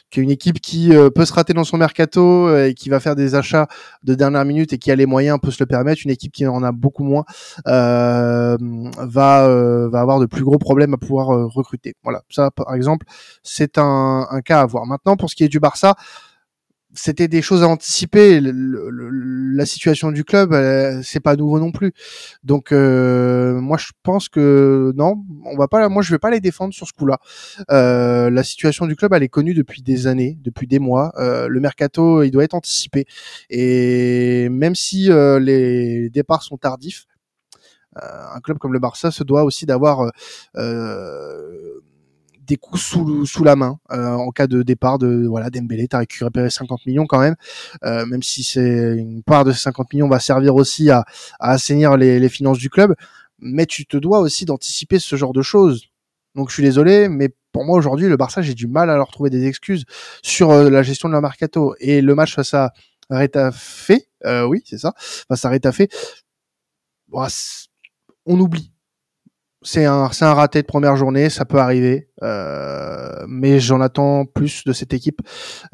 [0.09, 3.15] qu'une équipe qui euh, peut se rater dans son mercato euh, et qui va faire
[3.15, 3.67] des achats
[4.03, 6.01] de dernière minute et qui a les moyens peut se le permettre.
[6.03, 7.23] Une équipe qui en a beaucoup moins
[7.65, 11.95] va va avoir de plus gros problèmes à pouvoir recruter.
[12.03, 12.23] Voilà.
[12.29, 13.05] Ça, par exemple,
[13.43, 14.85] c'est un, un cas à voir.
[14.85, 15.95] Maintenant, pour ce qui est du Barça
[16.97, 18.41] c'était des choses à anticiper.
[18.41, 21.93] la situation du club, euh, c'est pas nouveau non plus.
[22.43, 25.87] Donc euh, moi je pense que non, on va pas.
[25.89, 27.19] Moi je vais pas les défendre sur ce coup-là.
[27.71, 31.13] Euh, la situation du club, elle est connue depuis des années, depuis des mois.
[31.17, 33.05] le mercato, il doit être anticipé.
[33.49, 37.05] Et même si les départs sont tardifs,
[37.95, 40.11] un club comme le Barça se doit aussi d'avoir
[42.47, 45.99] des coups sous, sous la main euh, en cas de départ de voilà Dembélé t'as
[45.99, 47.35] récupéré 50 millions quand même.
[47.83, 51.05] Euh, même si c'est une part de ces 50 millions va servir aussi à,
[51.39, 52.95] à assainir les, les, finances du club.
[53.39, 55.83] Mais tu te dois aussi d'anticiper ce genre de choses.
[56.35, 59.11] Donc je suis désolé mais pour moi aujourd'hui le Barça j'ai du mal à leur
[59.11, 59.85] trouver des excuses
[60.23, 61.75] sur euh, la gestion de leur mercato.
[61.79, 62.71] Et le match face à
[63.09, 63.91] Retafe
[64.25, 65.81] euh, oui c'est ça face à Retafe
[68.25, 68.71] on oublie
[69.67, 74.71] c'est un, raté de première journée, ça peut arriver, euh, mais j'en attends plus de
[74.71, 75.19] cette équipe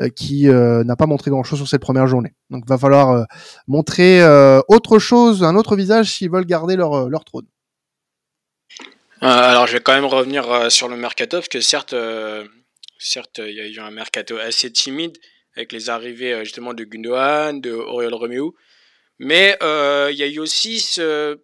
[0.02, 2.34] euh, qui euh, n'a pas montré grand-chose sur cette première journée.
[2.50, 3.28] Donc, va falloir
[3.68, 4.22] montrer
[4.68, 7.46] autre chose, un autre visage s'ils veulent garder leur, leur trône.
[9.22, 11.96] alors je vais quand même revenir sur le mercato parce que certes,
[12.98, 15.18] certes il y a eu un mercato assez timide
[15.56, 18.52] avec les arrivées justement de Gundogan, de Oriol Romeu,
[19.20, 21.40] mais il y a eu aussi ce,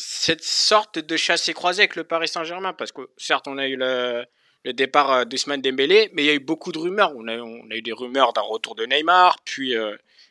[0.00, 3.76] cette sorte de chassé croisé avec le Paris Saint-Germain parce que certes on a eu
[3.76, 4.24] le,
[4.64, 7.12] le départ d'Ousmane Dembélé, mais il y a eu beaucoup de rumeurs.
[7.16, 7.36] On a,
[7.76, 9.74] eu des rumeurs d'un retour de Neymar, puis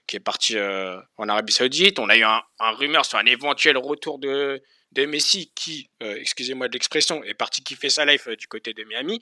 [0.09, 1.99] qui est parti euh, en Arabie Saoudite.
[1.99, 4.61] On a eu un, rumeur sur un éventuel retour de,
[4.97, 8.83] Messi qui, euh, excusez-moi de l'expression, est parti kiffer sa life euh, du côté de
[8.85, 9.21] Miami.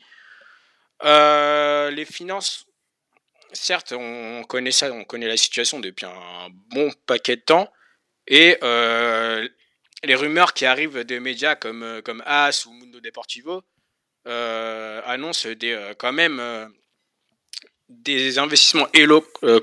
[1.03, 2.65] les finances,
[3.51, 7.69] certes, on, connaît ça, on connaît la situation depuis un bon paquet de temps.
[8.27, 8.57] Et
[10.03, 13.63] les rumeurs qui arrivent de médias comme, comme AS ou Mundo Deportivo
[14.25, 16.71] annoncent des, quand même
[17.89, 18.87] des investissements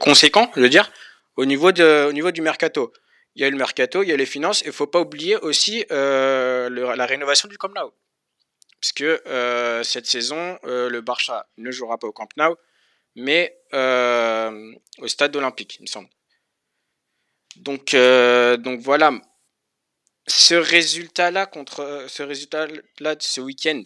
[0.00, 0.90] conséquents, je veux dire,
[1.36, 2.92] au niveau, de, au niveau du mercato.
[3.34, 5.36] Il y a le mercato, il y a les finances, et il faut pas oublier
[5.36, 7.90] aussi euh, la rénovation du Camp Nou.
[8.80, 12.54] Parce que euh, cette saison, euh, le Barça ne jouera pas au Camp Nou,
[13.16, 13.56] mais
[14.98, 16.08] au stade olympique, il me semble.
[17.56, 19.12] Donc, donc voilà,
[20.26, 23.82] ce résultat-là contre ce résultat-là de ce week-end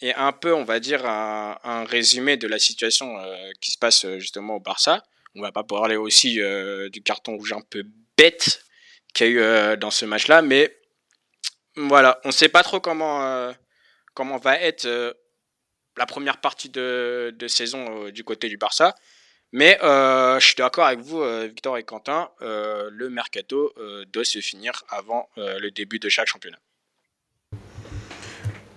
[0.00, 3.16] est un peu, on va dire, un, résumé de la situation
[3.60, 5.02] qui se passe justement au Barça.
[5.34, 7.84] On va pas parler aussi euh, du carton rouge un peu
[8.18, 8.64] bête
[9.14, 10.76] qu'il y a eu euh, dans ce match-là, mais
[11.76, 13.52] voilà, on ne sait pas trop comment, euh,
[14.14, 14.86] comment va être
[15.96, 18.94] la première partie de saison du côté du Barça.
[19.52, 23.72] Mais je suis d'accord avec vous, Victor et Quentin, le mercato
[24.12, 26.58] doit se finir avant le début de chaque championnat.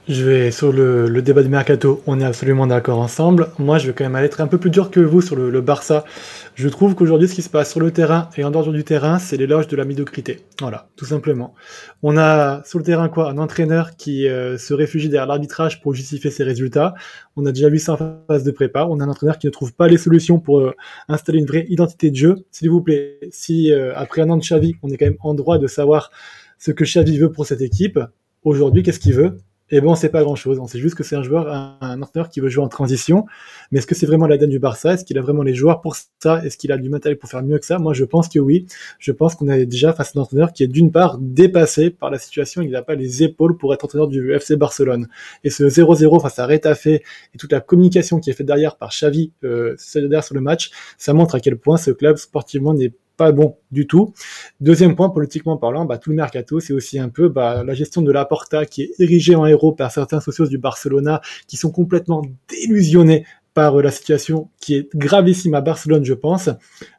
[0.07, 3.49] Je vais sur le, débat du mercato, on est absolument d'accord ensemble.
[3.57, 5.61] Moi, je vais quand même aller être un peu plus dur que vous sur le,
[5.61, 6.05] Barça.
[6.53, 9.17] Je trouve qu'aujourd'hui, ce qui se passe sur le terrain et en dehors du terrain,
[9.17, 10.41] c'est l'éloge de la médiocrité.
[10.61, 11.55] Voilà, tout simplement.
[12.03, 13.31] On a sur le terrain quoi?
[13.31, 16.93] Un entraîneur qui euh, se réfugie derrière l'arbitrage pour justifier ses résultats.
[17.35, 18.85] On a déjà vu ça en phase de prépa.
[18.87, 20.75] On a un entraîneur qui ne trouve pas les solutions pour euh,
[21.09, 22.35] installer une vraie identité de jeu.
[22.51, 25.33] S'il vous plaît, si euh, après un an de Xavi, on est quand même en
[25.33, 26.11] droit de savoir
[26.59, 27.99] ce que Xavi veut pour cette équipe,
[28.43, 29.39] aujourd'hui, qu'est-ce qu'il veut?
[29.71, 30.60] Et bon, c'est pas grand-chose.
[30.60, 33.25] On sait juste que c'est un joueur, un, entraîneur qui veut jouer en transition.
[33.71, 34.93] Mais est-ce que c'est vraiment l'ADN du Barça?
[34.93, 36.45] Est-ce qu'il a vraiment les joueurs pour ça?
[36.45, 37.80] Est-ce qu'il a du matériel pour faire mieux que ça?
[37.80, 38.67] Moi, je pense que oui.
[38.99, 42.12] Je pense qu'on est déjà face à un entraîneur qui est d'une part dépassé par
[42.12, 42.62] la situation.
[42.62, 45.08] Il n'a pas les épaules pour être entraîneur du FC Barcelone.
[45.43, 47.04] Et ce 0-0 face à Retafe et
[47.39, 51.13] toute la communication qui est faite derrière par Xavi, euh, derrière sur le match, ça
[51.13, 54.13] montre à quel point ce club sportivement n'est pas bon du tout.
[54.60, 58.01] Deuxième point, politiquement parlant, bah, tout le mercato, c'est aussi un peu bah, la gestion
[58.01, 61.71] de la Porta qui est érigée en héros par certains socios du Barcelona qui sont
[61.71, 63.25] complètement délusionnés
[63.56, 66.49] par euh, la situation qui est gravissime à Barcelone, je pense,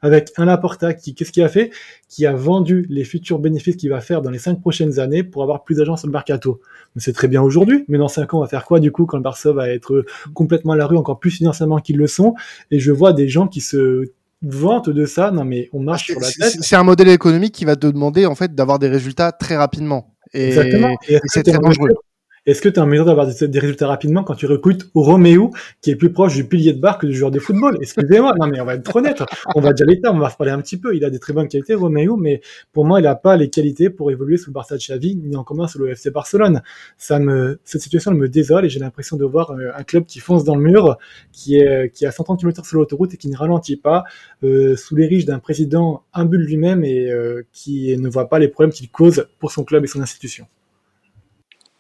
[0.03, 1.71] avec un Laporta qui, qu'est-ce qu'il a fait?
[2.09, 5.45] Qui a vendu les futurs bénéfices qu'il va faire dans les cinq prochaines années pour
[5.45, 6.61] avoir plus d'agents sur le mercato.
[6.97, 9.19] C'est très bien aujourd'hui, mais dans cinq ans, on va faire quoi du coup quand
[9.19, 12.35] le Barça va être complètement à la rue, encore plus financièrement qu'ils le sont?
[12.71, 14.07] Et je vois des gens qui se
[14.42, 16.59] vente de ça, non mais on marche sur la tête.
[16.61, 20.14] C'est un modèle économique qui va te demander en fait d'avoir des résultats très rapidement.
[20.33, 20.96] Et, Exactement.
[21.09, 21.90] et c'est très dangereux.
[22.47, 25.91] Est-ce que tu es en mesure d'avoir des, résultats rapidement quand tu recrutes Roméo, qui
[25.91, 27.77] est plus proche du pilier de barre que du joueur de football?
[27.81, 29.21] Excusez-moi, non mais on va être honnête,
[29.57, 30.95] on va dire l'état, on va se parler un petit peu.
[30.95, 32.41] Il a des très bonnes qualités, Roméo, mais
[32.73, 35.35] pour moi, il n'a pas les qualités pour évoluer sous le Barça de Xavi, ni
[35.35, 36.63] en commun sous le FC Barcelone.
[36.99, 40.21] Ça me, cette situation me désole et j'ai l'impression de voir euh, un club qui
[40.21, 40.99] fonce dans le mur,
[41.33, 44.05] qui est, qui a 130 km sur l'autoroute et qui ne ralentit pas,
[44.45, 48.47] euh, sous les riches d'un président imbu lui-même et euh, qui ne voit pas les
[48.47, 50.47] problèmes qu'il cause pour son club et son institution.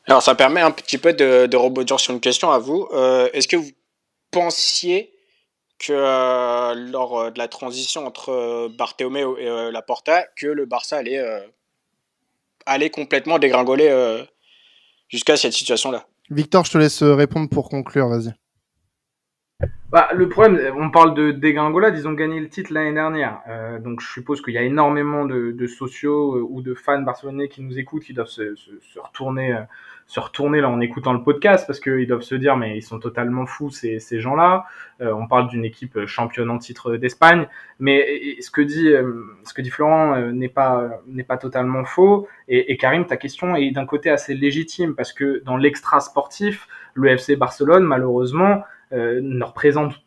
[0.06, 2.88] Alors, ça permet un petit peu de, de rebondir sur une question à vous.
[2.92, 3.70] Euh, est-ce que vous
[4.30, 5.12] pensiez
[5.80, 11.20] que euh, lors euh, de la transition entre Barthélemy et Laporta, que le Barça allait,
[12.66, 14.24] allait complètement dégringoler
[15.08, 16.06] jusqu'à cette situation-là?
[16.30, 18.32] Victor, je te laisse répondre pour conclure, vas-y.
[19.90, 23.40] Bah, le problème, on parle de dégringolade, ils ont gagné le titre l'année dernière.
[23.48, 27.48] Euh, donc je suppose qu'il y a énormément de, de, sociaux ou de fans barcelonais
[27.48, 29.56] qui nous écoutent, qui doivent se, se, se retourner
[30.06, 33.00] se retourner là en écoutant le podcast parce qu'ils doivent se dire mais ils sont
[33.00, 34.66] totalement fous ces, ces gens-là.
[35.00, 37.48] Euh, on parle d'une équipe championne en titre d'Espagne,
[37.80, 41.84] mais ce que dit euh, ce que dit Florent euh, n'est pas n'est pas totalement
[41.84, 42.28] faux.
[42.46, 46.68] Et, et Karim, ta question est d'un côté assez légitime parce que dans l'extra sportif,
[46.94, 50.00] le FC Barcelone malheureusement ne représente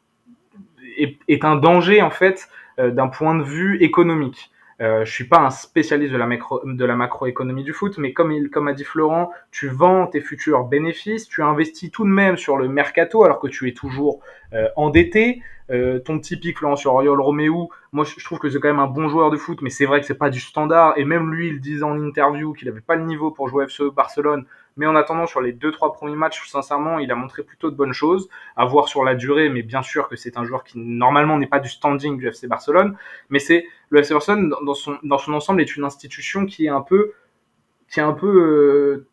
[0.97, 4.51] est, est, un danger en fait d'un point de vue économique.
[4.81, 8.13] Euh, je suis pas un spécialiste de la, macro, de la macroéconomie du foot, mais
[8.13, 12.09] comme, il, comme a dit Florent, tu vends tes futurs bénéfices, tu investis tout de
[12.09, 14.21] même sur le mercato alors que tu es toujours
[14.53, 15.41] euh, endetté.
[15.71, 18.79] Euh, ton petit pic Florent sur Oriol Romeo, moi je trouve que c'est quand même
[18.79, 20.93] un bon joueur de foot, mais c'est vrai que c'est pas du standard.
[20.97, 23.83] Et même lui, il disait en interview qu'il avait pas le niveau pour jouer FC
[23.95, 24.45] Barcelone.
[24.79, 27.75] Mais en attendant, sur les deux trois premiers matchs, sincèrement, il a montré plutôt de
[27.75, 28.29] bonnes choses.
[28.55, 31.47] À voir sur la durée, mais bien sûr que c'est un joueur qui normalement n'est
[31.47, 32.95] pas du standing du FC Barcelone.
[33.29, 36.69] Mais c'est le FC Barcelone dans son dans son ensemble est une institution qui est
[36.69, 37.11] un peu
[37.91, 39.05] qui est un peu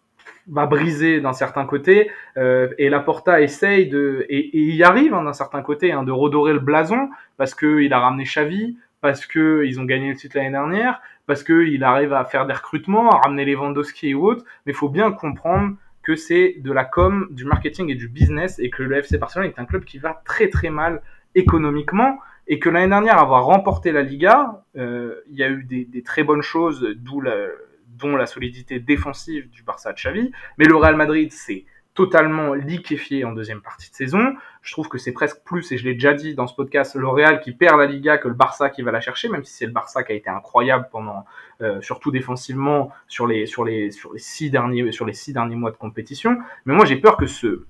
[0.55, 5.25] euh, briser d'un certain côté euh, et Laporta essaye de et, et y arrive hein,
[5.25, 9.25] d'un certain côté hein, de redorer le blason parce que il a ramené Xavi parce
[9.25, 12.55] que ils ont gagné le titre l'année dernière parce que il arrive à faire des
[12.55, 16.85] recrutements à ramener Lewandowski et autres mais il faut bien comprendre que c'est de la
[16.85, 19.99] com du marketing et du business et que le FC Barcelone est un club qui
[19.99, 21.03] va très très mal
[21.37, 26.03] économiquement et que l'année dernière avoir remporté la Liga euh, il y a eu des,
[26.03, 30.33] très bonnes choses dont la solidité défensive du Barça de Xavi.
[30.59, 31.65] Mais le Real Madrid, c'est
[31.97, 34.35] totalement liquéfié en deuxième partie de saison.
[34.63, 37.09] Je trouve que c'est presque plus, et je l'ai déjà dit dans ce podcast, le
[37.09, 39.67] Real qui perd la Liga que le Barça qui va la chercher, même si c'est
[39.67, 41.25] le Barça qui a été incroyable pendant,
[41.63, 45.57] euh, surtout défensivement, sur les, sur, les, sur, les six derniers, sur les six derniers
[45.57, 46.39] mois de compétition.
[46.67, 47.65] Mais moi, j'ai peur que, ce,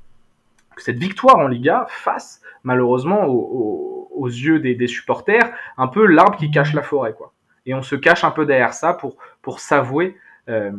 [0.75, 6.37] que cette victoire en Liga fasse, malheureusement, aux, yeux des, des supporters, un peu l'arbre
[6.37, 7.15] qui cache la forêt.
[7.15, 7.33] quoi
[7.67, 10.17] et on se cache un peu derrière ça pour pour s'avouer
[10.49, 10.71] euh,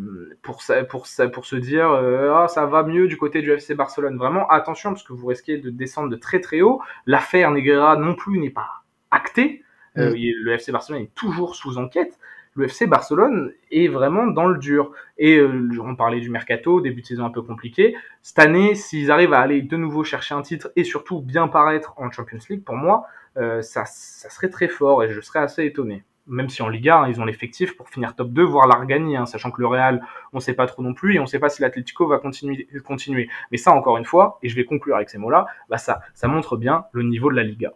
[0.42, 4.18] pour pour pour se dire euh, ah ça va mieux du côté du FC Barcelone.
[4.18, 6.82] Vraiment attention parce que vous risquez de descendre de très très haut.
[7.06, 9.64] L'affaire Negreira non plus n'est pas actée.
[9.98, 12.20] Euh, le FC Barcelone est toujours sous enquête.
[12.54, 14.92] Le FC Barcelone est vraiment dans le dur.
[15.18, 17.96] Et euh, on parlait du mercato, début de saison un peu compliqué.
[18.22, 21.94] Cette année, s'ils arrivent à aller de nouveau chercher un titre et surtout bien paraître
[21.98, 25.66] en Champions League, pour moi, euh, ça, ça serait très fort et je serais assez
[25.66, 28.76] étonné même si en Liga, hein, ils ont l'effectif pour finir top 2, voire la
[28.78, 30.02] hein, sachant que le Real,
[30.34, 33.30] on sait pas trop non plus, et on sait pas si l'Atlético va continuer, continuer.
[33.52, 36.28] Mais ça, encore une fois, et je vais conclure avec ces mots-là, bah ça, ça
[36.28, 37.74] montre bien le niveau de la Liga.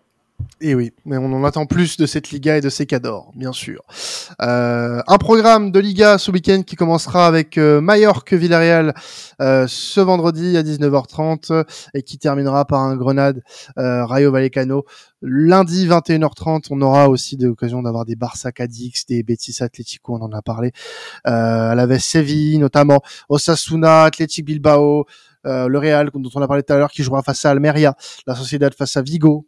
[0.61, 3.51] Et oui, mais on en attend plus de cette Liga et de ses cadors, bien
[3.51, 3.83] sûr.
[4.41, 8.93] Euh, un programme de Liga ce week-end qui commencera avec euh, Mallorca Villarreal
[9.41, 13.41] euh, ce vendredi à 19h30 et qui terminera par un Grenade
[13.77, 14.85] euh, Rayo Vallecano
[15.21, 16.67] lundi 21h30.
[16.71, 20.71] On aura aussi l'occasion d'avoir des Barça Cadix, des Betis Atlético, on en a parlé,
[21.27, 25.05] euh, à la Veste Séville notamment, Osasuna, Athletic Bilbao.
[25.47, 27.95] Euh, le Real, dont on a parlé tout à l'heure, qui jouera face à Almeria,
[28.27, 29.47] la Sociedad face à Vigo,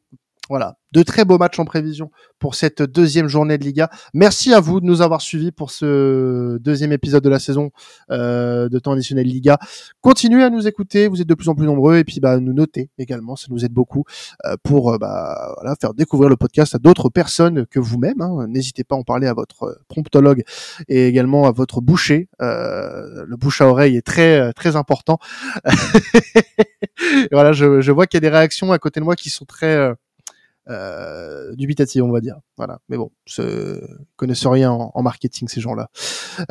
[0.49, 3.89] voilà, de très beaux matchs en prévision pour cette deuxième journée de Liga.
[4.13, 7.71] Merci à vous de nous avoir suivis pour ce deuxième épisode de la saison
[8.11, 9.57] euh, de temps additionnel Liga.
[10.01, 12.51] Continuez à nous écouter, vous êtes de plus en plus nombreux et puis bah nous
[12.51, 14.03] noter également, ça nous aide beaucoup
[14.45, 18.19] euh, pour euh, bah voilà faire découvrir le podcast à d'autres personnes que vous-même.
[18.19, 18.47] Hein.
[18.49, 20.43] N'hésitez pas à en parler à votre promptologue
[20.89, 22.27] et également à votre boucher.
[22.39, 25.19] Le bouche à oreille est très très important.
[27.31, 29.45] voilà, je, je vois qu'il y a des réactions à côté de moi qui sont
[29.45, 29.93] très
[30.69, 32.37] euh, dubitatif, on va dire.
[32.57, 32.79] Voilà.
[32.89, 33.79] Mais bon, ne
[34.15, 35.89] connaissent rien en, marketing ces gens-là.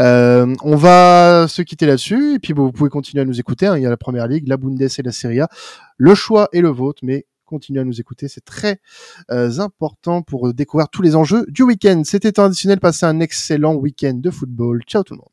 [0.00, 3.66] Euh, on va se quitter là-dessus et puis vous pouvez continuer à nous écouter.
[3.66, 3.76] Hein.
[3.76, 5.48] Il y a la Première Ligue, la Bundes et la Serie A.
[5.96, 8.80] Le choix est le vôtre, mais continuez à nous écouter, c'est très
[9.30, 12.02] euh, important pour découvrir tous les enjeux du week-end.
[12.04, 14.82] C'était traditionnel, passez un excellent week-end de football.
[14.86, 15.31] Ciao tout le monde.